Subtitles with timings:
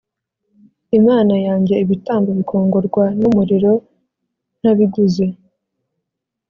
[0.99, 3.73] Imana yanjye ibitambo bikongorwa n umuriro
[4.59, 5.25] ntabiguze